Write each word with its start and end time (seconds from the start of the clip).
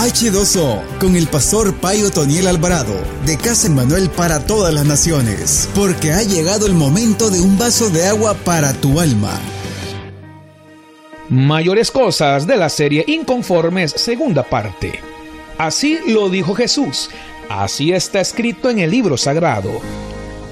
H2O 0.00 0.98
con 0.98 1.14
el 1.14 1.26
pastor 1.26 1.74
Payo 1.74 2.10
Toniel 2.10 2.46
Alvarado 2.46 2.94
de 3.26 3.36
Casa 3.36 3.68
Manuel 3.68 4.08
para 4.08 4.46
todas 4.46 4.72
las 4.72 4.86
naciones, 4.86 5.68
porque 5.74 6.10
ha 6.14 6.22
llegado 6.22 6.64
el 6.64 6.72
momento 6.72 7.28
de 7.28 7.38
un 7.38 7.58
vaso 7.58 7.90
de 7.90 8.06
agua 8.06 8.32
para 8.32 8.72
tu 8.72 8.98
alma. 8.98 9.38
Mayores 11.28 11.90
cosas 11.90 12.46
de 12.46 12.56
la 12.56 12.70
serie 12.70 13.04
Inconformes, 13.08 13.90
segunda 13.90 14.42
parte. 14.42 14.98
Así 15.58 15.98
lo 16.06 16.30
dijo 16.30 16.54
Jesús, 16.54 17.10
así 17.50 17.92
está 17.92 18.22
escrito 18.22 18.70
en 18.70 18.78
el 18.78 18.90
libro 18.90 19.18
sagrado. 19.18 19.82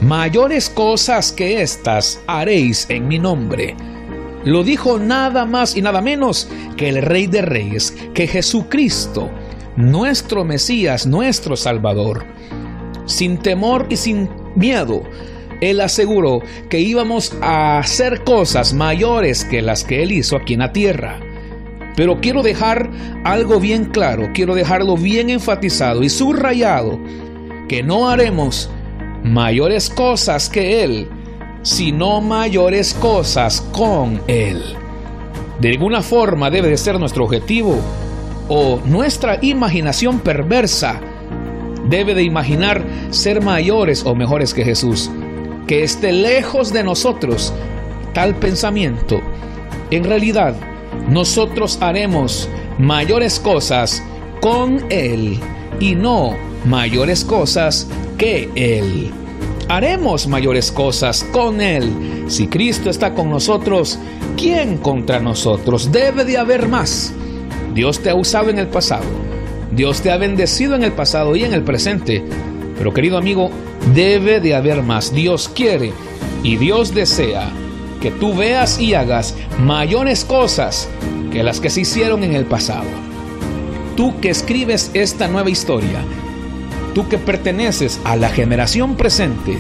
Mayores 0.03 0.69
cosas 0.69 1.33
que 1.33 1.63
estas 1.63 2.21
haréis 2.27 2.85
en 2.91 3.09
mi 3.09 3.19
nombre. 3.19 3.75
Lo 4.45 4.63
dijo 4.63 4.99
nada 4.99 5.45
más 5.45 5.77
y 5.77 5.83
nada 5.83 6.01
menos 6.01 6.49
que 6.77 6.89
el 6.89 7.03
Rey 7.03 7.27
de 7.27 7.43
Reyes, 7.43 7.95
que 8.15 8.27
Jesucristo, 8.27 9.31
nuestro 9.79 10.45
Mesías, 10.45 11.07
nuestro 11.07 11.57
Salvador. 11.57 12.27
Sin 13.07 13.39
temor 13.39 13.87
y 13.89 13.97
sin 13.97 14.29
miedo, 14.57 15.05
Él 15.61 15.81
aseguró 15.81 16.43
que 16.69 16.81
íbamos 16.81 17.33
a 17.41 17.79
hacer 17.79 18.25
cosas 18.25 18.75
mayores 18.75 19.45
que 19.45 19.63
las 19.63 19.85
que 19.85 20.03
Él 20.03 20.11
hizo 20.11 20.37
aquí 20.37 20.55
en 20.55 20.61
la 20.61 20.73
tierra. 20.73 21.21
Pero 21.95 22.21
quiero 22.21 22.43
dejar 22.43 22.91
algo 23.25 23.61
bien 23.61 23.87
claro, 23.87 24.31
quiero 24.35 24.57
dejarlo 24.57 24.97
bien 24.97 25.31
enfatizado 25.31 26.03
y 26.03 26.09
subrayado, 26.09 26.99
que 27.69 27.85
no 27.85 28.09
haremos 28.11 28.69
mayores 29.23 29.91
cosas 29.91 30.49
que 30.49 30.83
Él, 30.83 31.09
sino 31.63 32.21
mayores 32.21 32.95
cosas 32.95 33.61
con 33.73 34.21
Él. 34.27 34.61
De 35.61 35.71
alguna 35.71 36.03
forma 36.03 36.51
debe 36.51 36.69
de 36.69 36.77
ser 36.77 36.99
nuestro 36.99 37.25
objetivo 37.25 37.81
o 38.49 38.81
nuestra 38.85 39.39
imaginación 39.43 40.21
perversa 40.21 41.01
debe 41.89 42.15
de 42.15 42.23
imaginar 42.23 42.85
ser 43.11 43.43
mayores 43.43 44.05
o 44.05 44.15
mejores 44.15 44.55
que 44.55 44.65
Jesús. 44.65 45.11
Que 45.67 45.83
esté 45.83 46.13
lejos 46.13 46.73
de 46.73 46.83
nosotros 46.83 47.53
tal 48.15 48.35
pensamiento. 48.37 49.21
En 49.91 50.05
realidad, 50.05 50.55
nosotros 51.09 51.79
haremos 51.81 52.49
mayores 52.79 53.39
cosas 53.41 54.03
con 54.41 54.85
Él 54.91 55.39
y 55.81 55.95
no 55.95 56.37
mayores 56.65 57.25
cosas 57.25 57.89
que 58.17 58.51
Él. 58.55 59.11
Haremos 59.69 60.27
mayores 60.27 60.73
cosas 60.73 61.25
con 61.33 61.61
Él. 61.61 62.25
Si 62.29 62.47
Cristo 62.49 62.89
está 62.89 63.13
con 63.15 63.31
nosotros, 63.31 63.99
¿quién 64.37 64.79
contra 64.79 65.21
nosotros? 65.21 65.93
Debe 65.93 66.25
de 66.25 66.39
haber 66.39 66.69
más. 66.69 67.13
Dios 67.75 68.01
te 68.01 68.11
ha 68.11 68.15
usado 68.15 68.51
en 68.51 68.59
el 68.59 68.69
pasado. 68.69 69.05
Dios 69.73 70.01
te 70.01 70.11
ha 70.11 70.17
bendecido 70.17 70.75
en 70.75 70.83
el 70.83 70.93
pasado 70.93 71.37
y 71.37 71.45
en 71.45 71.53
el 71.53 71.63
presente. 71.63 72.25
Pero 72.77 72.93
querido 72.95 73.19
amigo, 73.19 73.51
debe 73.95 74.41
de 74.41 74.55
haber 74.55 74.83
más. 74.83 75.13
Dios 75.13 75.49
quiere 75.49 75.93
y 76.43 76.57
Dios 76.57 76.95
desea 76.95 77.51
que 78.01 78.11
tú 78.11 78.35
veas 78.35 78.81
y 78.81 78.95
hagas 78.95 79.35
mayores 79.61 80.25
cosas 80.25 80.89
que 81.33 81.43
las 81.43 81.61
que 81.61 81.71
se 81.71 81.83
hicieron 81.83 82.25
en 82.25 82.35
el 82.35 82.45
pasado. 82.45 82.87
Tú 83.97 84.21
que 84.21 84.31
escribes 84.31 84.91
esta 84.95 85.29
nueva 85.29 85.51
historia, 85.51 86.01
tú 86.95 87.09
que 87.09 87.19
perteneces 87.19 88.01
a 88.05 88.17
la 88.17 88.29
generación 88.29 88.97
presente, 88.97 89.59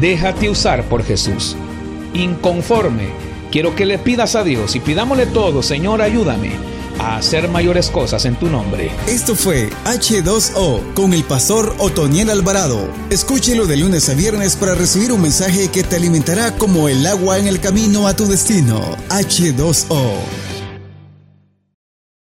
déjate 0.00 0.48
usar 0.48 0.84
por 0.84 1.02
Jesús. 1.02 1.56
Inconforme, 2.14 3.08
quiero 3.50 3.74
que 3.74 3.86
le 3.86 3.98
pidas 3.98 4.36
a 4.36 4.44
Dios 4.44 4.76
y 4.76 4.80
pidámosle 4.80 5.26
todo, 5.26 5.62
Señor, 5.62 6.00
ayúdame 6.00 6.73
a 6.98 7.16
hacer 7.16 7.48
mayores 7.48 7.90
cosas 7.90 8.24
en 8.24 8.36
tu 8.36 8.48
nombre. 8.48 8.90
Esto 9.06 9.34
fue 9.34 9.70
H2O 9.84 10.94
con 10.94 11.12
el 11.12 11.24
pastor 11.24 11.74
Otoniel 11.78 12.30
Alvarado. 12.30 12.88
Escúchelo 13.10 13.66
de 13.66 13.76
lunes 13.76 14.08
a 14.08 14.14
viernes 14.14 14.56
para 14.56 14.74
recibir 14.74 15.12
un 15.12 15.22
mensaje 15.22 15.68
que 15.68 15.82
te 15.82 15.96
alimentará 15.96 16.56
como 16.56 16.88
el 16.88 17.06
agua 17.06 17.38
en 17.38 17.46
el 17.46 17.60
camino 17.60 18.06
a 18.06 18.14
tu 18.14 18.26
destino. 18.26 18.80
H2O. 19.08 20.53